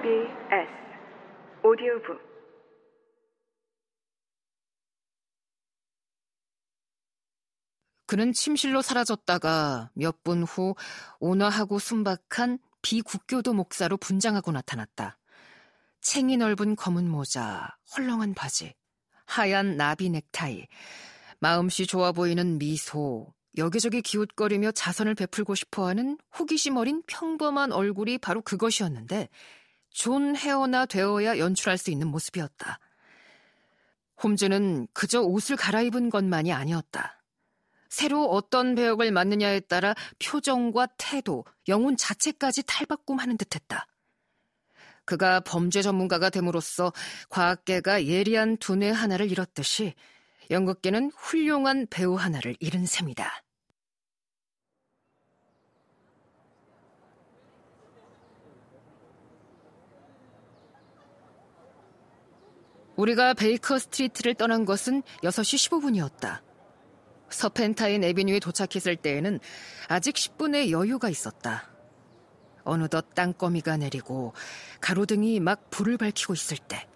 [0.00, 0.66] SBS
[1.62, 2.18] 오디오북
[8.06, 10.74] 그는 침실로 사라졌다가 몇 분 후
[11.18, 15.18] 온화하고 순박한 비국교도 목사로 분장하고 나타났다.
[16.00, 18.74] 챙이 넓은 검은 모자, 헐렁한 바지,
[19.26, 20.66] 하얀 나비 넥타이,
[21.40, 29.28] 마음씨 좋아 보이는 미소, 여기저기 기웃거리며 자선을 베풀고 싶어하는 호기심 어린 평범한 얼굴이 바로 그것이었는데
[29.90, 32.78] 존 헤어나 되어야 연출할 수 있는 모습이었다.
[34.22, 37.22] 홈즈는 그저 옷을 갈아입은 것만이 아니었다.
[37.88, 43.86] 새로 어떤 배역을 맡느냐에 따라 표정과 태도, 영혼 자체까지 탈바꿈하는 듯했다.
[45.04, 46.92] 그가 범죄 전문가가 됨으로써
[47.30, 49.94] 과학계가 예리한 두뇌 하나를 잃었듯이
[50.50, 53.42] 연극계는 훌륭한 배우 하나를 잃은 셈이다.
[63.00, 66.40] 우리가 베이커 스트리트를 떠난 것은 6시 15분이었다.
[67.30, 69.40] 서펜타인 에비뉴에 도착했을 때에는
[69.88, 71.70] 아직 10분의 여유가 있었다.
[72.62, 74.34] 어느덧 땅거미가 내리고
[74.82, 76.86] 가로등이 막 불을 밝히고 있을 때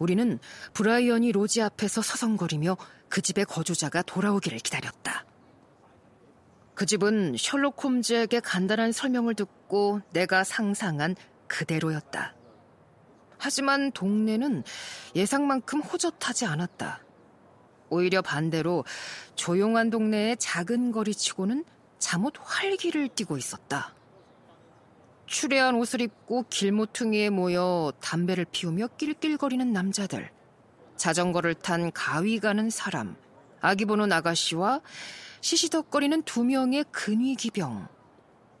[0.00, 0.38] 우리는
[0.72, 2.78] 브라이어니 로지 앞에서 서성거리며
[3.10, 5.26] 그 집의 거주자가 돌아오기를 기다렸다.
[6.74, 11.14] 그 집은 셜록 홈즈에게 간단한 설명을 듣고 내가 상상한
[11.48, 12.34] 그대로였다.
[13.44, 14.64] 하지만 동네는
[15.14, 17.04] 예상만큼 호젓하지 않았다.
[17.90, 18.86] 오히려 반대로
[19.34, 21.66] 조용한 동네의 작은 거리치고는
[21.98, 23.94] 잠옷 활기를 띠고 있었다.
[25.26, 30.30] 추레한 옷을 입고 길모퉁이에 모여 담배를 피우며 낄낄거리는 남자들,
[30.96, 33.14] 자전거를 탄 가위 가는 사람,
[33.60, 34.80] 아기 보는 아가씨와
[35.42, 37.88] 시시덕거리는 두 명의 근위기병,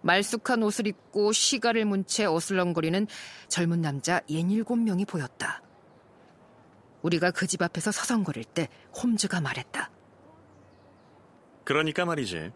[0.04, 3.06] 말쑥한 옷을 입고 시가를 문 채 어슬렁거리는
[3.48, 5.62] 젊은 남자 예닐곱 명이 보였다.
[7.02, 8.68] 우리가 그 집 앞에서 서성거릴 때
[9.02, 9.90] 홈즈가 말했다.
[11.64, 12.52] 그러니까 말이지.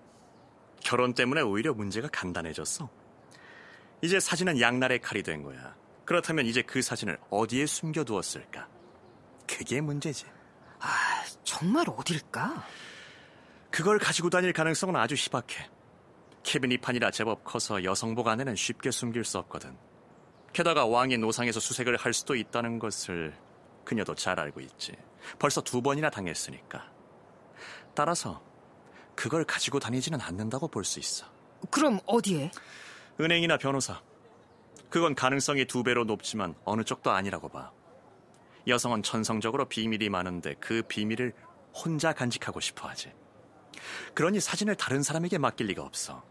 [0.81, 2.89] 결혼 때문에 오히려 문제가 간단해졌어.
[4.03, 5.75] 이제 사진은 양날의 칼이 된 거야.
[6.05, 8.69] 그렇다면 이제 그 사진을 어디에 숨겨두었을까?
[9.47, 10.27] 그게 문제지.
[10.81, 12.65] 아, 정말 어딜까?
[13.71, 15.69] 그걸 가지고 다닐 가능성은 아주 희박해.
[16.49, 19.77] 케빈이 판이라 제법 커서 여성복 안에는 쉽게 숨길 수 없거든.
[20.55, 23.35] 게다가 왕의 노상에서 수색을 할 수도 있다는 것을
[23.85, 24.95] 그녀도 잘 알고 있지.
[25.39, 26.91] 벌써 두 번이나 당했으니까.
[27.95, 28.43] 따라서
[29.15, 31.27] 그걸 가지고 다니지는 않는다고 볼 수 있어.
[31.71, 32.51] 그럼 어디에?
[33.21, 34.01] 은행이나 변호사.
[34.89, 37.73] 그건 가능성이 두 배로 높지만 어느 쪽도 아니라고 봐.
[38.67, 41.35] 여성은 천성적으로 비밀이 많은데 그 비밀을
[41.75, 43.13] 혼자 간직하고 싶어 하지.
[44.15, 46.25] 그러니 사진을 다른 사람에게 맡길 리가 없어.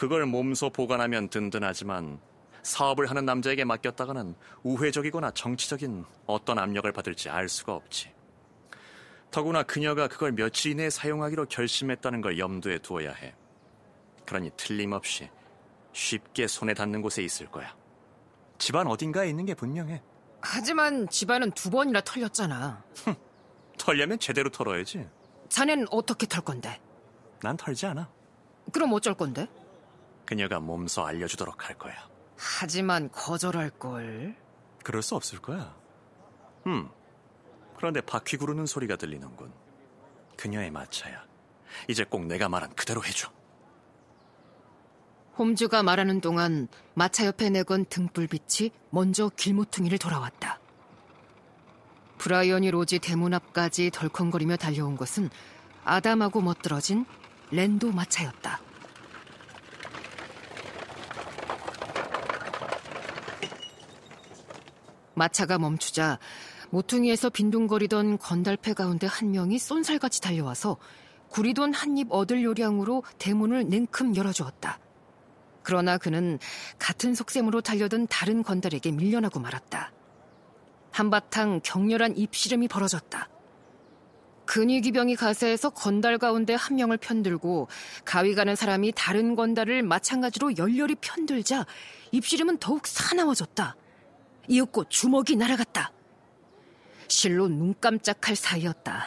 [0.00, 2.20] 그걸 몸소 보관하면 든든하지만
[2.62, 8.10] 사업을 하는 남자에게 맡겼다가는 우회적이거나 정치적인 어떤 압력을 받을지 알 수가 없지.
[9.30, 13.34] 더구나 그녀가 그걸 며칠 이내에 사용하기로 결심했다는 걸 염두에 두어야 해.
[14.24, 15.28] 그러니 틀림없이
[15.92, 17.76] 쉽게 손에 닿는 곳에 있을 거야.
[18.56, 20.02] 집안 어딘가에 있는 게 분명해.
[20.40, 22.82] 하지만 집안은 두 번이나 털렸잖아.
[23.76, 25.06] 털려면 제대로 털어야지.
[25.50, 26.80] 자넨 어떻게 털 건데?
[27.42, 28.08] 난 털지 않아.
[28.72, 29.46] 그럼 어쩔 건데?
[30.30, 31.92] 그녀가 몸소 알려주도록 할 거야.
[32.36, 34.36] 하지만 거절할 걸.
[34.84, 35.74] 그럴 수 없을 거야.
[36.68, 36.88] 음.
[37.76, 39.52] 그런데 바퀴 구르는 소리가 들리는군.
[40.36, 41.24] 그녀의 마차야.
[41.88, 43.28] 이제 꼭 내가 말한 그대로 해줘.
[45.36, 50.60] 홈즈가 말하는 동안 마차 옆에 내건 등불빛이 먼저 길모퉁이를 돌아왔다.
[52.18, 55.28] 브라이언이 로지 대문 앞까지 덜컹거리며 달려온 것은
[55.82, 57.04] 아담하고 멋들어진
[57.50, 58.69] 랜도 마차였다.
[65.20, 66.18] 마차가 멈추자
[66.70, 70.78] 모퉁이에서 빈둥거리던 건달패 가운데 한 명이 쏜살같이 달려와서
[71.28, 74.78] 구리돈 한 입 얻을 요량으로 대문을 냉큼 열어주었다.
[75.62, 76.38] 그러나 그는
[76.78, 79.92] 같은 속셈으로 달려든 다른 건달에게 밀려나고 말았다.
[80.90, 83.28] 한바탕 격렬한 입씨름이 벌어졌다.
[84.46, 87.68] 근위기병이 가세해서 건달 가운데 한 명을 편들고
[88.04, 91.66] 가위 가는 사람이 다른 건달을 마찬가지로 열렬히 편들자
[92.10, 93.76] 입씨름은 더욱 사나워졌다.
[94.48, 95.92] 이윽고 주먹이 날아갔다.
[97.08, 99.06] 실로 눈 깜짝할 사이였다.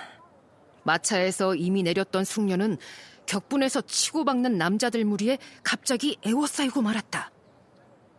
[0.83, 2.77] 마차에서 이미 내렸던 숙녀는
[3.25, 7.31] 격분에서 치고박는 남자들 무리에 갑자기 애워싸이고 말았다.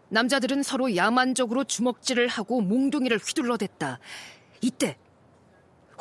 [0.09, 3.99] 남자들은 서로 야만적으로 주먹질을 하고 몽둥이를 휘둘러댔다.
[4.61, 4.97] 이때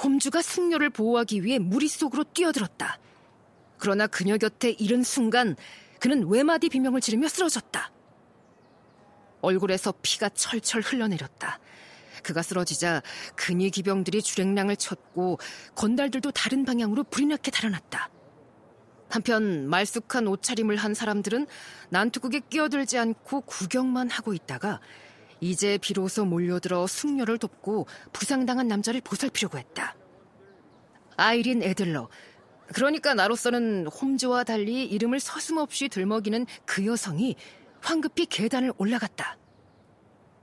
[0.02, 3.00] 홈주가 승려를 보호하기 위해 무리 속으로 뛰어들었다.
[3.78, 5.56] 그러나 그녀 곁에 이른 순간
[6.00, 7.92] 그는 외마디 비명을 지르며 쓰러졌다.
[9.44, 11.60] 얼굴에서 피가 철철 흘러내렸다.
[12.24, 13.04] 그가 쓰러지자
[13.36, 15.38] 근위 기병들이 주랭랑을 쳤고
[15.76, 18.10] 건달들도 다른 방향으로 불이 나게 달아났다.
[19.10, 21.46] 한편 말쑥한 옷차림을 한 사람들은
[21.90, 24.80] 난투극에 끼어들지 않고 구경만 하고 있다가
[25.40, 29.96] 이제 비로소 몰려들어 숙녀를 돕고 부상당한 남자를 보살피려고 했다.
[31.18, 32.10] 아이린 애들러.
[32.68, 37.36] 그러니까 나로서는 홈즈와 달리 이름을 서슴없이 들먹이는 그 여성이
[37.84, 39.38] 황급히 계단을 올라갔다.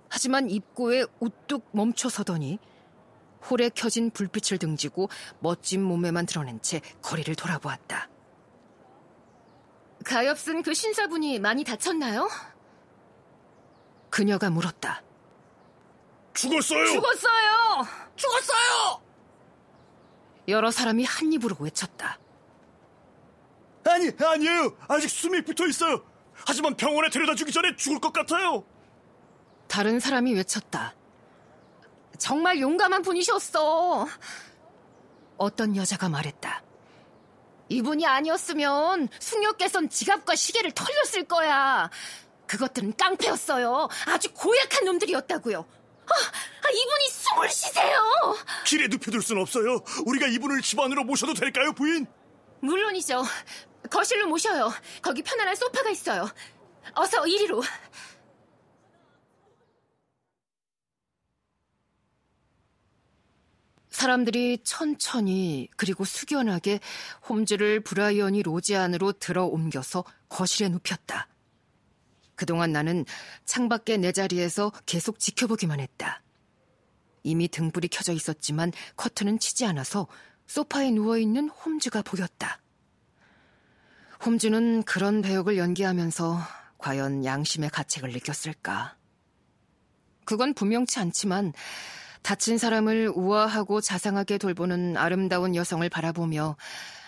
[0.08, 2.58] 하지만 입구에 우뚝 멈춰서더니
[3.48, 5.08] 홀에 켜진 불빛을 등지고
[5.40, 8.08] 멋진 몸매만 드러낸 채 거리를 돌아보았다.
[10.04, 12.28] 가엾은 그 신사분이 많이 다쳤나요?
[14.10, 15.02] 그녀가 물었다.
[16.34, 16.86] 죽었어요.
[16.86, 17.86] 죽었어요!
[18.16, 19.02] 죽었어요.
[20.48, 22.18] 여러 사람이 한 입으로 외쳤다.
[23.84, 24.76] 아니 아니에요.
[24.88, 26.04] 아직 숨이 붙어 있어요.
[26.46, 28.64] 하지만 병원에 데려다 주기 전에 죽을 것 같아요.
[29.68, 30.94] 다른 사람이 외쳤다.
[32.18, 34.06] 정말 용감한 분이셨어.
[35.36, 36.62] 어떤 여자가 말했다.
[37.68, 41.88] 이분이 아니었으면 숙녀께선 지갑과 시계를 털렸을 거야.
[42.46, 43.88] 그것들은 깡패였어요.
[44.06, 45.60] 아주 고약한 놈들이었다고요.
[45.60, 48.02] 아, 아, 이분이 숨을 쉬세요.
[48.66, 49.80] 길에 눕혀둘 순 없어요.
[50.04, 52.06] 우리가 이분을 집 안으로 모셔도 될까요, 부인?
[52.60, 53.22] 물론이죠.
[53.90, 54.70] 거실로 모셔요.
[55.02, 56.28] 거기 편안한 소파가 있어요.
[56.94, 57.62] 어서 이리로.
[63.90, 66.80] 사람들이 천천히 그리고 숙연하게
[67.28, 71.28] 홈즈를 브라이언이 로지 안으로 들어 옮겨서 거실에 눕혔다.
[72.34, 73.04] 그동안 나는
[73.44, 76.22] 창밖의 내 자리에서 계속 지켜보기만 했다.
[77.22, 80.06] 이미 등불이 켜져 있었지만 커튼은 치지 않아서
[80.50, 82.58] 소파에 누워있는 홈즈가 보였다.
[84.24, 86.40] 홈즈는 그런 배역을 연기하면서
[86.76, 88.96] 과연 양심의 가책을 느꼈을까?
[90.24, 91.52] 그건 분명치 않지만
[92.22, 96.56] 다친 사람을 우아하고 자상하게 돌보는 아름다운 여성을 바라보며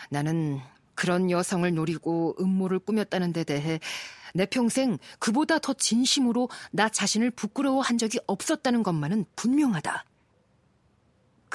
[0.08, 0.60] 나는
[0.94, 3.80] 그런 여성을 노리고 음모를 꾸몄다는 데 대해
[4.34, 10.04] 내 평생 그보다 더 진심으로 나 자신을 부끄러워한 적이 없었다는 것만은 분명하다.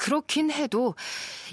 [0.08, 0.94] 그렇긴 해도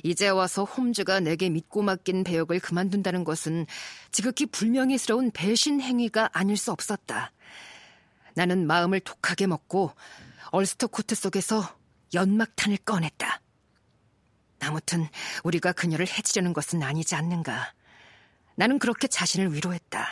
[0.01, 3.65] 이제 와서 홈즈가 내게 믿고 맡긴 배역을 그만둔다는 것은
[4.11, 7.33] 지극히 불명예스러운 배신 행위가 아닐 수 없었다.
[8.33, 9.91] 나는 마음을 독하게 먹고
[10.51, 11.69] 얼스터 코트 속에서
[12.13, 13.41] 연막탄을 꺼냈다.
[14.61, 15.05] 아무튼
[15.43, 17.73] 우리가 그녀를 해치려는 것은 아니지 않는가.
[18.55, 20.07] 나는 그렇게 자신을 위로했다.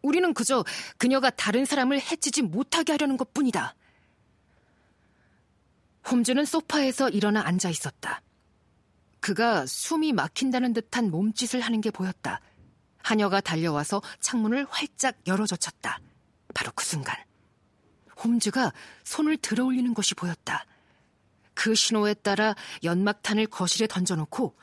[0.00, 0.64] 우리는 그저
[0.96, 3.74] 그녀가 다른 사람을 해치지 못하게 하려는 것 뿐이다.
[6.08, 8.22] 홈즈는 소파에서 일어나 앉아 있었다.
[9.20, 12.40] 그가 숨이 막힌다는 듯한 몸짓을 하는 게 보였다.
[13.02, 16.00] 하녀가 달려와서 창문을 활짝 열어젖혔다.
[16.54, 17.16] 바로 그 순간.
[18.22, 18.72] 홈즈가
[19.04, 20.64] 손을 들어 올리는 것이 보였다.
[21.54, 24.56] 그 신호에 따라 연막탄을 거실에 던져놓고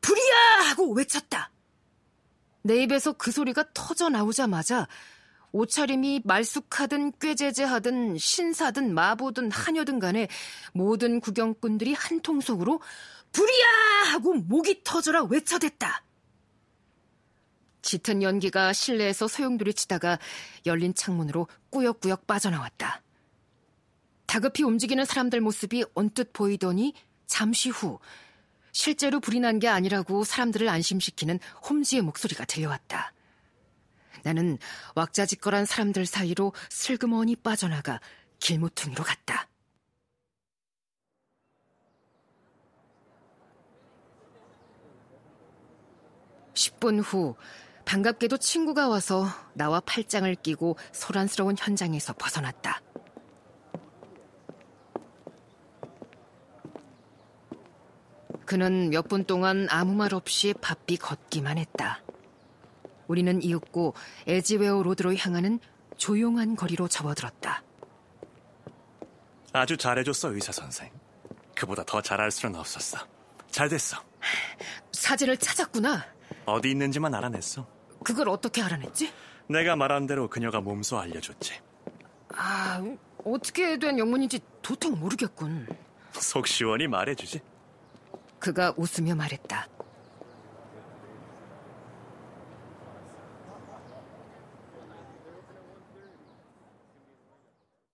[0.00, 0.70] 불이야!
[0.70, 1.50] 하고 외쳤다.
[2.62, 4.88] 내 입에서 그 소리가 터져 나오자마자
[5.52, 10.28] 옷차림이 말쑥하든 꾀제제하든 신사든 마보든 하녀든 간에
[10.72, 12.80] 모든 구경꾼들이 한 통속으로
[13.32, 13.66] 불이야!
[14.12, 16.04] 하고 목이 터져라 외쳐댔다.
[17.82, 20.18] 짙은 연기가 실내에서 소용돌이 치다가
[20.66, 23.02] 열린 창문으로 꾸역꾸역 빠져나왔다.
[24.26, 26.92] 다급히 움직이는 사람들 모습이 언뜻 보이더니
[27.26, 27.98] 잠시 후
[28.72, 33.12] 실제로 불이 난 게 아니라고 사람들을 안심시키는 홈즈의 목소리가 들려왔다.
[34.24, 34.58] 나는
[34.94, 38.00] 왁자지껄한 사람들 사이로 슬그머니 빠져나가
[38.40, 39.48] 길모퉁이로 갔다.
[46.54, 47.36] (10분) 후
[47.84, 52.82] 반갑게도 친구가 와서 나와 팔짱을 끼고 소란스러운 현장에서 벗어났다.
[58.44, 62.02] 그는 몇 분 동안 아무 말 없이 바삐 걷기만 했다.
[63.08, 63.94] 우리는 이윽고
[64.26, 65.58] 에지웨어 로드로 향하는
[65.96, 67.62] 조용한 거리로 접어들었다.
[69.52, 70.90] 아주 잘해줬어, 의사 선생.
[71.56, 72.98] 그보다 더 잘할 수는 없었어.
[73.50, 73.96] 잘 됐어.
[74.92, 76.04] 사진을 찾았구나.
[76.46, 77.66] 어디 있는지만 알아냈어.
[78.04, 79.12] 그걸 어떻게 알아냈지?
[79.48, 81.54] 내가 말한 대로 그녀가 몸소 알려줬지.
[82.36, 82.84] 아,
[83.24, 85.66] 어떻게 된 영문인지 도통 모르겠군.
[86.12, 87.40] 속 시원히 말해주지.
[88.38, 89.66] 그가 웃으며 말했다.